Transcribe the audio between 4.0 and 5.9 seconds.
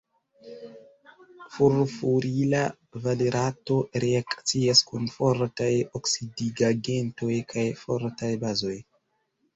reakcias kun fortaj